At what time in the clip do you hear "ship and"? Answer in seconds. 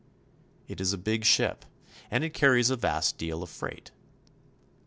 1.25-2.23